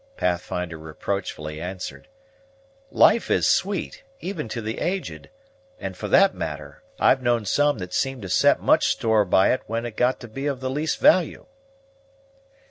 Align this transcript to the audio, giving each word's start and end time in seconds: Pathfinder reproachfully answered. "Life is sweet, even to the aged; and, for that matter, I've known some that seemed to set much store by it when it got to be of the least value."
Pathfinder 0.17 0.79
reproachfully 0.79 1.61
answered. 1.61 2.07
"Life 2.89 3.29
is 3.29 3.45
sweet, 3.45 4.03
even 4.19 4.49
to 4.49 4.59
the 4.59 4.79
aged; 4.79 5.29
and, 5.79 5.95
for 5.95 6.07
that 6.07 6.33
matter, 6.33 6.81
I've 6.99 7.21
known 7.21 7.45
some 7.45 7.77
that 7.77 7.93
seemed 7.93 8.23
to 8.23 8.27
set 8.29 8.59
much 8.59 8.87
store 8.87 9.25
by 9.25 9.53
it 9.53 9.61
when 9.67 9.85
it 9.85 9.95
got 9.95 10.19
to 10.21 10.27
be 10.27 10.47
of 10.47 10.59
the 10.59 10.71
least 10.71 10.97
value." 10.97 11.45